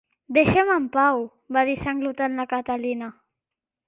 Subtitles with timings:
[0.35, 1.19] "Deixa'm en pau",
[1.57, 3.11] va dir sanglotant la Catalina.